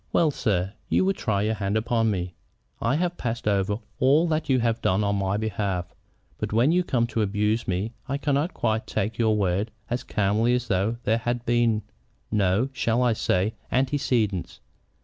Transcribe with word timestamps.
"Well, 0.11 0.31
sir, 0.31 0.73
you 0.89 1.05
would 1.05 1.15
try 1.17 1.43
your 1.43 1.53
hand 1.53 1.77
upon 1.77 2.09
me. 2.09 2.33
I 2.81 2.95
have 2.95 3.17
passed 3.17 3.47
over 3.47 3.77
all 3.99 4.27
that 4.29 4.49
you 4.49 4.59
have 4.59 4.81
done 4.81 5.03
on 5.03 5.15
my 5.17 5.37
behalf. 5.37 5.93
But 6.39 6.51
when 6.51 6.71
you 6.71 6.83
come 6.83 7.05
to 7.05 7.21
abuse 7.21 7.67
me 7.67 7.93
I 8.09 8.17
cannot 8.17 8.51
quite 8.55 8.87
take 8.87 9.19
your 9.19 9.37
words 9.37 9.69
as 9.91 10.01
calmly 10.01 10.55
as 10.55 10.69
though 10.69 10.97
there 11.03 11.19
had 11.19 11.45
been 11.45 11.83
no, 12.31 12.69
shall 12.73 13.03
I 13.03 13.13
say, 13.13 13.53
antecedents? 13.71 14.59